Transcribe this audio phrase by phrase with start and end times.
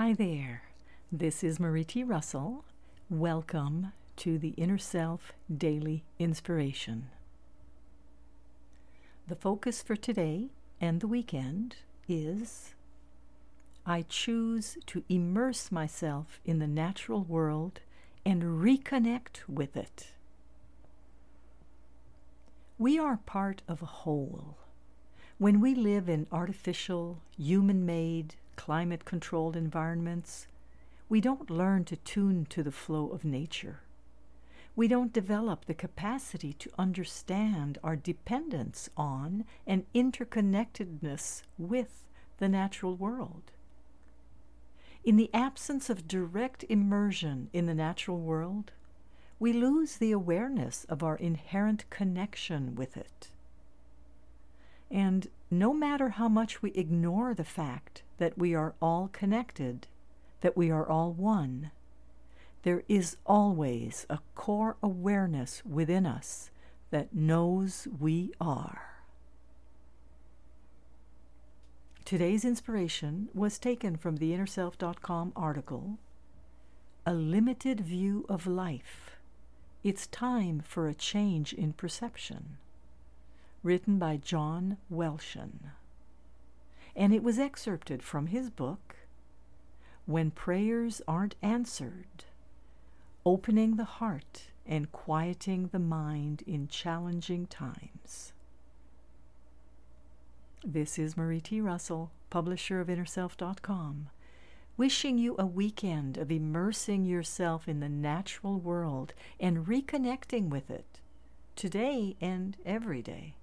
[0.00, 0.62] Hi there.
[1.12, 2.02] This is Marie T.
[2.02, 2.64] Russell.
[3.10, 7.10] Welcome to the Inner Self Daily Inspiration.
[9.28, 11.76] The focus for today and the weekend
[12.08, 12.72] is
[13.84, 17.80] I choose to immerse myself in the natural world
[18.24, 20.12] and reconnect with it.
[22.78, 24.56] We are part of a whole.
[25.36, 30.46] When we live in artificial, human made, climate controlled environments,
[31.08, 33.80] we don't learn to tune to the flow of nature.
[34.76, 42.04] We don't develop the capacity to understand our dependence on and interconnectedness with
[42.36, 43.50] the natural world.
[45.04, 48.72] In the absence of direct immersion in the natural world,
[49.38, 53.30] we lose the awareness of our inherent connection with it.
[54.90, 59.88] And no matter how much we ignore the fact that we are all connected,
[60.42, 61.72] that we are all one,
[62.62, 66.50] there is always a core awareness within us
[66.90, 68.86] that knows we are.
[72.04, 75.98] Today's inspiration was taken from the InnerSelf.com article
[77.06, 79.16] A Limited View of Life.
[79.82, 82.58] It's time for a change in perception
[83.62, 85.72] written by John Welshons.
[86.96, 88.96] And it was excerpted from his book,
[90.06, 92.24] When Prayers Aren't Answered
[93.24, 98.32] Opening the Heart and Quieting the Mind in Challenging Times.
[100.64, 101.60] This is Marie T.
[101.60, 104.08] Russell, publisher of InnerSelf.com,
[104.76, 111.00] wishing you a weekend of immersing yourself in the natural world and reconnecting with it
[111.56, 113.34] today and every day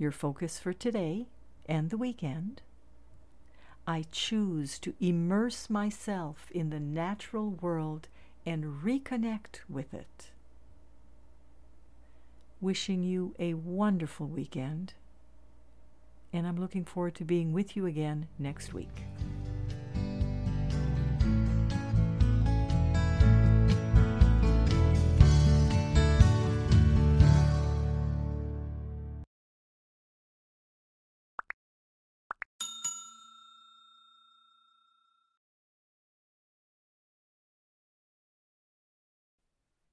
[0.00, 1.26] your focus for today
[1.66, 2.62] and the weekend.
[3.86, 8.08] I choose to immerse myself in the natural world
[8.46, 10.30] and reconnect with it.
[12.60, 14.94] Wishing you a wonderful weekend,
[16.32, 19.04] and I'm looking forward to being with you again next week.